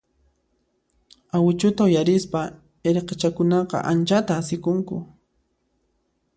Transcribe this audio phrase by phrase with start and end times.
[1.35, 2.39] Awichuta uyarispa
[2.89, 4.97] irqichakunaqa anchata asikunku.